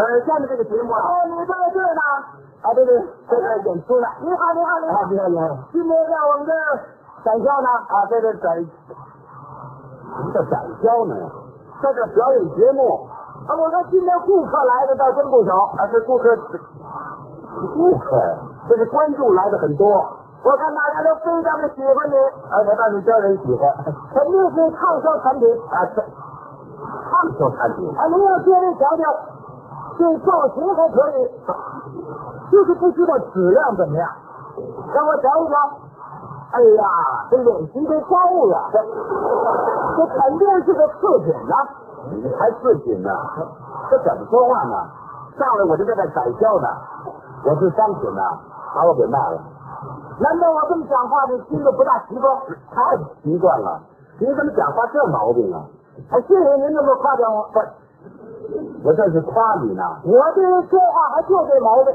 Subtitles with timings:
[0.00, 2.00] 呃，下面这个节目啊，哦，你在这儿呢？
[2.64, 2.96] 啊，对对，
[3.28, 4.08] 这个演出呢。
[4.24, 5.44] 你好，你好，你好，你好，你好。
[5.72, 6.80] 今天在我们这儿
[7.20, 7.68] 展销呢？
[7.68, 11.14] 啊，这个展，什么叫展销呢？
[11.82, 13.04] 这个表演节目。
[13.44, 15.52] 啊，我说今天顾客来的倒真不少。
[15.76, 16.34] 啊，这顾客，
[17.76, 18.16] 顾客，
[18.70, 19.84] 这是观众来的很多。
[20.42, 22.16] 我看大家都非常的喜欢你，
[22.48, 23.68] 而且倒是招人喜欢，
[24.16, 27.84] 肯定是畅销产品啊，这畅销产品。
[27.98, 29.04] 啊，您要接着瞧瞧，
[30.00, 31.28] 这造型还可以，
[32.50, 34.08] 就是不知道质量怎么样。
[34.94, 35.54] 让我瞧一瞧。
[36.52, 36.84] 哎呀，
[37.30, 38.82] 这脸型都厚了，这
[39.96, 41.54] 这肯定是个次品呐。
[42.10, 43.10] 你还次品呢？
[43.90, 44.74] 这怎么说话呢？
[45.38, 46.66] 上来我就在这展销呢，
[47.44, 48.22] 我是商品呢，
[48.74, 49.38] 把我给卖了。
[50.18, 52.36] 难道我这么讲话，你听着不大习惯？
[52.72, 53.80] 太习惯了，
[54.18, 55.62] 您怎么讲话这毛病啊？
[56.10, 57.42] 还谢谢您这么夸奖我。
[57.52, 57.60] 不，
[58.84, 59.82] 我这是夸你呢。
[60.04, 61.94] 我这人说话还就这毛病。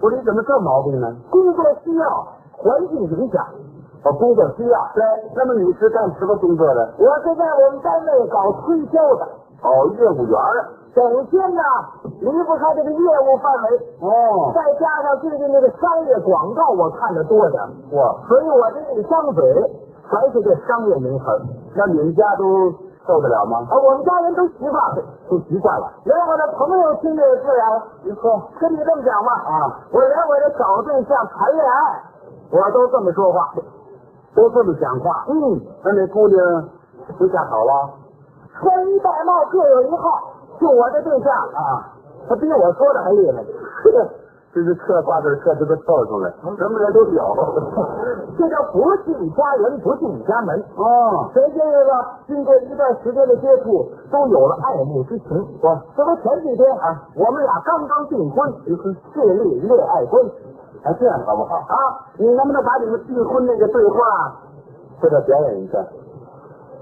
[0.00, 1.12] 我说你怎么这毛病呢？
[1.30, 3.44] 工作需要，环境影响。
[4.04, 4.78] 哦，工作需要。
[4.94, 5.02] 对，
[5.34, 6.94] 那么你是干什么工作的？
[6.98, 9.26] 我是在我们单位搞推销的。
[9.62, 10.70] 哦，业务员儿。
[10.94, 11.62] 整天呢
[12.20, 13.76] 离不开这个业务范围。
[14.00, 14.52] 哦。
[14.54, 17.60] 再加上最近那个商业广告，我看的多点。
[17.92, 19.42] 哇，所以我这一张嘴
[20.08, 21.24] 全是这商业名词。
[21.74, 22.70] 那你们家都
[23.08, 23.64] 受得了吗？
[23.72, 25.88] 啊，我们家人都习惯了，都习惯了。
[26.04, 27.82] 连我的朋友听着也自然了。
[28.04, 32.04] 你说，跟你这么讲吧，啊，我连我的找对象谈恋爱，
[32.52, 33.54] 我都这么说话。
[34.36, 35.24] 都这么讲话。
[35.26, 36.38] 嗯，那那姑娘
[37.18, 37.90] 回家好了？
[38.60, 40.28] 穿衣戴帽各有一号，
[40.60, 41.88] 就我这对象啊，
[42.28, 43.42] 他比我说的还厉害。
[44.74, 47.22] 嗑瓜子嗑这个凑出来，什么人都有。
[48.38, 50.58] 这叫不进家人，不进家门。
[50.76, 51.90] 哦，谁这个
[52.26, 55.28] 经过一段时间的接触，都有了爱慕之情。
[55.62, 58.52] 我这不前几天啊，我们俩刚刚订婚，
[59.12, 60.32] 确立恋爱关系。
[60.84, 61.56] 哎，这样好不好？
[61.56, 61.74] 啊，
[62.18, 63.98] 你能不能把你们订婚那个对话，
[65.02, 65.78] 这个表演一下？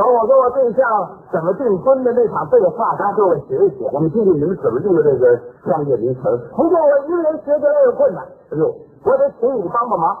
[0.00, 0.80] 等我跟我对象
[1.30, 3.84] 怎么订婚的那场对话，咱给我学一学。
[3.92, 5.38] 我们听听你们怎么用的这个
[5.68, 6.22] 商业名词。
[6.56, 8.64] 不过我一个人学起来有困难，哎呦，
[9.04, 10.16] 我得请你帮帮忙。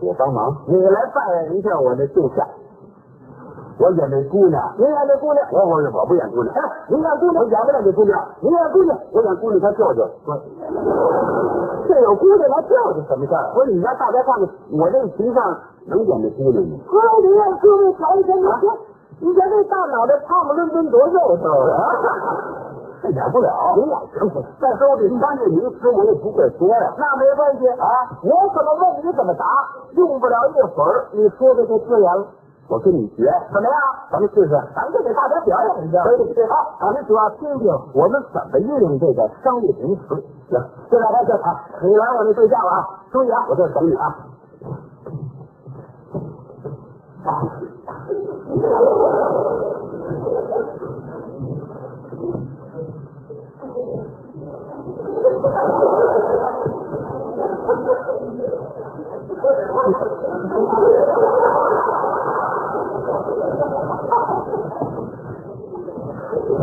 [0.00, 2.46] 我帮忙，你来扮演一下我的对象。
[3.78, 6.54] 我演那姑娘，您演那姑娘，我我我不演姑娘。
[6.54, 8.16] 哎，您演姑娘，我演不了这姑娘。
[8.40, 10.08] 您演姑娘，我演姑娘，她舅舅。
[11.86, 13.52] 这有姑娘，她舅舅什么事儿？
[13.52, 15.42] 不是你让大家看看，我这个形象
[15.84, 16.78] 能演这姑娘吗？
[16.88, 18.62] 哥，你让各位瞧一瞧，你看，
[19.22, 21.78] 你看这大脑袋胖不伦敦多肉头啊！
[23.02, 23.50] 这演不了。
[23.76, 24.42] 你演行不？
[24.58, 26.92] 再说我这专业名词我也不会说呀。
[26.98, 27.86] 那没关系啊，
[28.22, 29.46] 我怎么问你怎么答，
[29.94, 32.26] 用不了一会儿，你说的就自然了。
[32.68, 33.78] 我跟你学，怎么样？
[34.10, 34.50] 咱们试试。
[34.74, 36.02] 咱们就给大家表演一下。
[36.02, 40.18] 可以，好，咱们主要听听我们怎么运用这个商业名词。
[40.50, 40.58] 行，
[40.90, 44.16] 就大家这啊，你来我这对象了啊，注意啊，我这等你啊。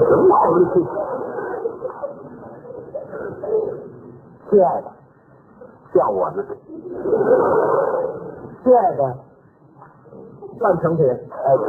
[0.08, 0.36] 什么毛
[0.74, 0.86] 病？
[4.50, 4.88] 亲爱的，
[5.94, 6.44] 叫我呢？
[8.64, 9.16] 亲爱的，
[10.60, 11.06] 半成品。
[11.10, 11.66] 哎，这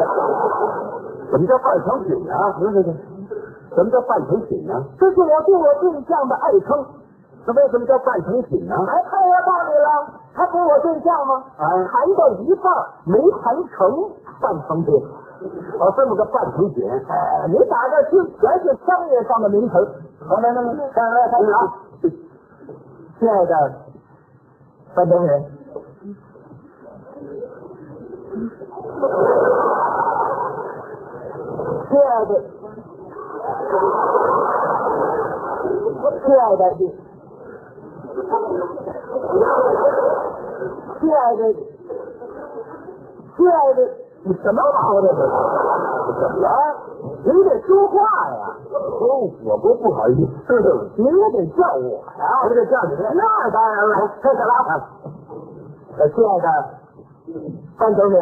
[1.30, 2.34] 什么叫半成品呢？
[2.58, 2.94] 对对对，
[3.74, 4.74] 什么叫半成品呢？
[4.98, 6.84] 这是我对我对象的爱称。
[7.46, 8.74] 那为什么叫半成品呢？
[8.76, 11.42] 哎，太有道理了，他不是我对象吗？
[11.56, 12.70] 哎谈到一半
[13.06, 14.94] 没谈成，半成品。
[15.80, 16.84] 哦，这么个半成品。
[17.08, 19.74] 哎，你打这听全是商业上的名词。
[20.28, 21.72] 好，来来来，来来开始啊！
[23.18, 23.72] 亲爱的
[24.94, 25.28] 半成品，
[29.00, 29.08] 亲
[31.98, 32.32] 爱的，
[36.20, 36.62] 亲爱的，
[41.00, 41.40] 亲爱的，
[43.36, 43.78] 亲爱的，
[44.24, 45.08] 你什么毛病？
[46.20, 46.46] 怎么了？
[47.24, 47.96] 你得说话
[48.28, 48.52] 呀！
[48.70, 50.14] 哦，我不不好意
[50.46, 50.52] 思。
[50.96, 52.24] 你也得叫我呀！
[52.44, 52.90] 我得叫你。
[53.00, 54.70] 那当然了，开始了啊！
[56.14, 56.46] 亲爱的
[57.78, 58.14] 范总理，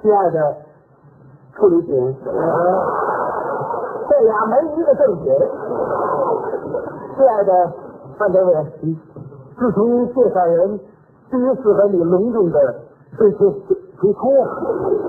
[0.00, 0.56] 亲爱的
[1.54, 2.16] 处理品。
[4.08, 5.26] 这俩没一个正经。
[7.16, 7.72] 亲爱的。
[8.18, 8.52] 范德伟，
[9.56, 10.78] 自从介绍人
[11.30, 12.74] 第一次和你隆重的。
[13.16, 13.38] 对接
[13.98, 14.30] 推脱，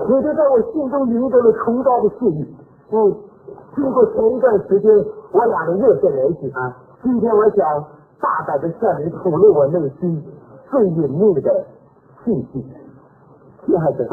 [0.08, 2.08] 你就在我心中赢得了崇高的。
[2.18, 2.56] 信誉。
[2.90, 3.14] 嗯，
[3.76, 4.90] 经过前一段时间
[5.32, 5.74] 我俩的。
[5.74, 6.74] 热线联系啊。
[7.02, 7.84] 今天我想
[8.18, 8.70] 大胆的。
[8.80, 10.24] 向你吐露我内心
[10.70, 11.66] 最隐秘的。
[12.24, 12.66] 信息。
[13.66, 14.08] 亲爱的，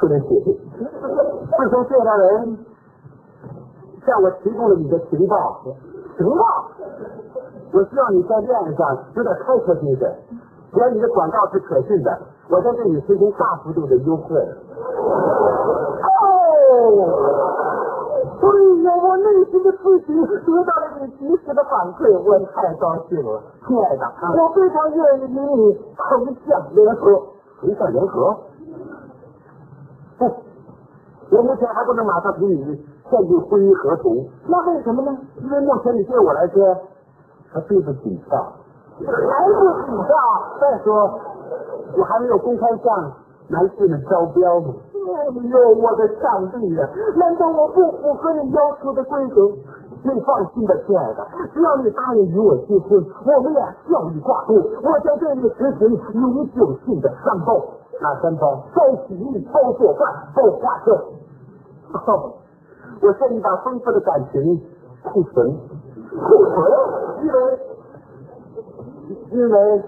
[0.00, 2.58] 夫人姐姐，自从介绍人
[4.06, 5.60] 向我提供了你的情报，
[6.16, 6.44] 情报，
[7.72, 10.14] 我希望你在恋爱上有点开拓精神。
[10.72, 12.16] 只要你的广告是可信的，
[12.50, 14.36] 我将对你实行大幅度的优惠。
[16.04, 16.08] 哦。
[18.38, 18.44] 哎
[18.84, 24.04] 呀，我内心的自信得到了你及时的反馈，我太高兴了，亲爱的，
[24.40, 27.20] 我非常愿意与你同向联合，
[27.60, 28.36] 同向联合。
[30.18, 30.24] 不，
[31.30, 32.56] 我目前还不能马上同你
[33.08, 34.26] 签订婚姻合同。
[34.48, 35.16] 那为什么呢？
[35.42, 36.76] 因为目前你对我来说
[37.52, 38.52] 还并不紧张，
[38.98, 40.12] 还不紧张。
[40.60, 41.18] 再说，
[41.96, 43.12] 我还没有公开向
[43.48, 44.74] 男士们招标呢。
[45.08, 46.86] 哎呦，我的上帝呀！
[47.16, 49.48] 难道我不符合你要求的规格？
[50.02, 55.88] 你放心吧，亲爱的，只要你答应与我结婚，我们俩效益挂钩，我将对你实行
[56.20, 57.58] 永久性的上报。
[58.00, 58.62] 哪三包？
[58.74, 60.00] 包洗浴、包做饭、
[60.34, 61.04] 包花车。
[63.00, 64.60] 我建议把丰富的感情
[65.04, 65.56] 库存，
[66.10, 66.56] 库存，
[67.22, 67.58] 因为
[69.30, 69.82] 因为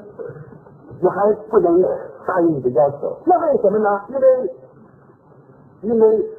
[1.02, 1.82] 我还不能
[2.26, 3.16] 答应你的要求。
[3.26, 4.02] 那为什么呢？
[4.08, 4.54] 因为。
[5.82, 6.30] 因为，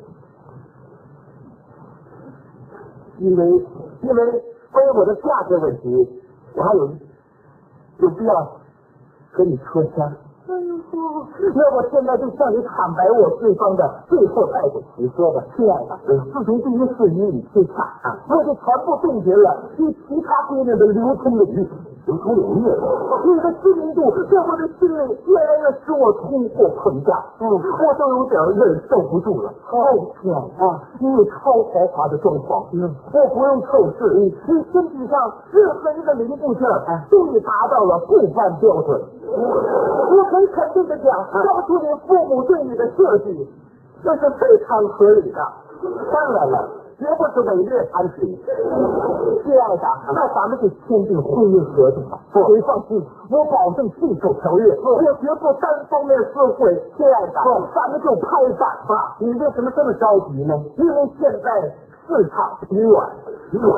[3.17, 3.43] 因为，
[4.03, 6.21] 因为关于我的价格问题，
[6.55, 6.87] 我还有
[7.97, 8.35] 有必要
[9.31, 10.15] 和你说声。
[10.47, 10.75] 哎呦，
[11.55, 15.99] 那我现在就向你坦白我对方的最后爱的你说吧，亲爱的，
[16.33, 21.69] 自从第一次与你接洽，我就全部冻结了与其他姑娘的流通领域。
[22.07, 22.65] 流通领域，
[23.25, 29.49] 你的知名度在我的心里越来越使我通货膨胀，嗯，我都有点忍受不住了。
[29.69, 34.33] 哦天啊，你有超豪华的装潢，嗯，我不用透视，你
[34.73, 36.67] 身体上任何一个零部件
[37.09, 39.01] 都已达到了不凡标准。
[39.29, 43.47] 我可以肯定的讲，当初你父母对你的设计，
[44.03, 45.39] 这是非常合理的。
[46.11, 46.80] 当然了。
[47.01, 48.29] 绝不是伪劣产品，
[49.41, 49.81] 亲爱的，
[50.13, 52.19] 那咱们就签订婚姻合同吧。
[52.29, 53.01] 你放心，
[53.31, 56.69] 我保证信守条约，我绝不单方面撕毁。
[56.95, 57.41] 亲爱的，
[57.73, 59.17] 咱们就拍板吧。
[59.17, 60.53] 你为什么这么着急呢？
[60.77, 61.73] 因为现在
[62.05, 63.09] 市场疲软，
[63.49, 63.73] 疲软。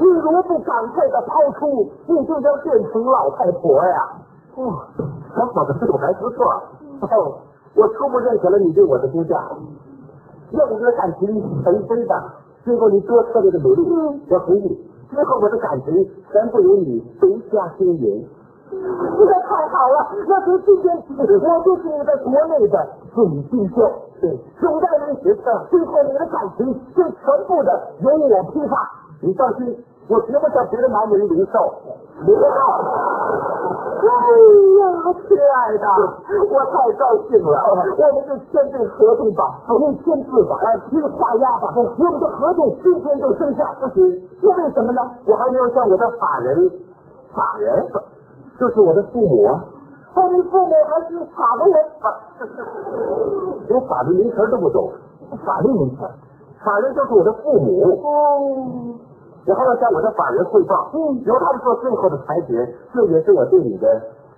[0.00, 4.02] 你如不赶快的抛出，你就将变成老太婆呀。
[4.56, 4.74] 哦，
[5.32, 6.44] 小伙子对我还不错。
[7.02, 7.38] 哦，
[7.76, 9.38] 我初步认可了你对我的估价。
[10.52, 11.28] 要我的感情
[11.62, 12.22] 腾飞的，
[12.64, 14.90] 经过你多次的努力，我同意。
[15.10, 15.94] 之后我的感情
[16.32, 18.28] 全部由你独家经营。
[18.68, 20.10] 这太好了！
[20.26, 21.24] 那从今天起，我
[21.64, 23.76] 就是你的国内的总经销，
[24.20, 25.14] 对，总代理。
[25.22, 25.32] 之
[25.84, 28.76] 后你的感情就全部的由我批发。
[29.22, 31.72] 你放心，我绝不向别的男人零售。
[32.26, 33.15] 零售。
[34.06, 34.12] 哎
[34.78, 34.82] 呀，
[35.26, 35.86] 亲爱的，
[36.50, 37.56] 我太高兴了！
[37.66, 37.84] 我们
[38.26, 40.56] 就签订合同吧，你签字吧，
[40.90, 43.64] 你画押吧，我们的合同今天就生效。
[43.80, 45.00] 不行，这为什么呢？
[45.26, 46.70] 我还没有向我的法人，
[47.34, 47.86] 法人
[48.58, 49.48] 就是我的父母。
[50.14, 51.76] 我的父母还是法国人，
[53.68, 54.90] 连法律名词都不懂。
[55.44, 55.96] 法律名词，
[56.64, 58.00] 法人就是我的父母。
[58.02, 58.94] 哦。
[59.46, 63.86] 我还要向我的法人汇报，嗯，由他们做最后的裁决，这也是我对你的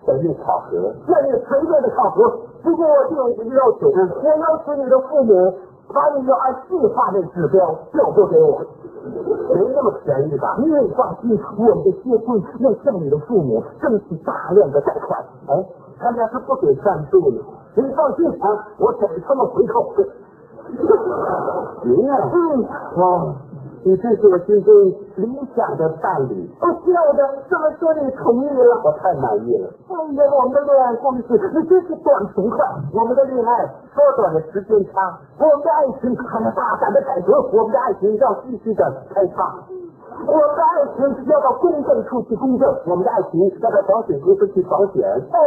[0.06, 0.76] 本命考核。
[1.06, 2.28] 那你随便的考核，
[2.62, 5.54] 不过我有一个要求，我要求你的父母
[5.94, 8.60] 把你要按计划的指标调拨给我。
[9.54, 10.56] 没那么便宜吧？
[10.58, 15.18] 你放心，我们的结婚要向你的父母争取大量的贷款。
[15.48, 15.64] 哎，
[15.98, 17.40] 他们要是不给赞助的？
[17.76, 19.94] 你放心啊，我给他们回扣。
[21.82, 22.62] 行啊，嗯，
[23.00, 23.34] 哇。
[23.84, 24.74] 你这是我心中
[25.16, 26.50] 理想的伴侣。
[26.60, 28.80] 哦，亲爱的，这么说你同意了？
[28.84, 29.70] 我太满意了。
[29.88, 32.58] 哎呀，我们的恋爱方式，你真是短平快。
[32.92, 39.64] 我们的恋爱缩短了时间差，我们的爱情还要大胆的改革，我们的爱情要继续的开放。
[40.26, 45.02] 我们的爱情要到公证处去公证，我们的爱情要到保险公司去保险。
[45.32, 45.38] 哦，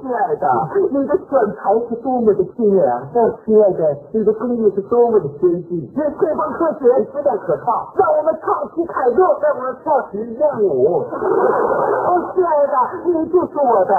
[0.00, 0.46] 亲爱的，
[0.90, 3.00] 你的选材是多么的精良！
[3.14, 5.76] 哦，亲爱的，你的工艺是多么的先进！
[5.80, 11.02] 你配方科学实在可靠，让我们唱起凯歌，让我们跳起艳舞。
[11.02, 12.74] 哦，亲爱的，
[13.06, 13.94] 你就是我的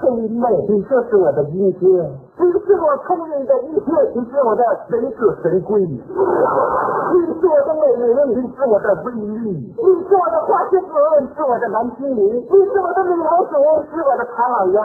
[0.00, 2.10] 黑妹，你就是我的阴天。
[2.72, 10.86] 你是我聪明的一天，你是我的神子神龟，你是我的美人，你是我的威力，你是我的花仙子，
[11.20, 13.52] 你是我的蓝精灵，你是我的女老鼠，
[13.92, 14.82] 是我的唐老鸭。